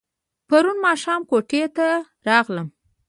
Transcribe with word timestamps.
پرون 0.47 0.77
ماښام 0.85 1.21
کوټې 1.29 1.63
ته 1.77 1.87
راغلم. 2.27 2.67